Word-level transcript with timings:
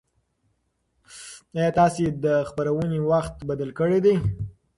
ایا 1.55 1.69
تاسي 1.79 2.05
د 2.23 2.25
خپرونې 2.49 2.99
وخت 3.11 3.35
بدل 3.49 3.69
کړی 3.79 3.99
دی؟ 4.05 4.15